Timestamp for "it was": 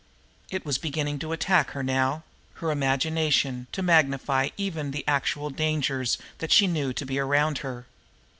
0.49-0.79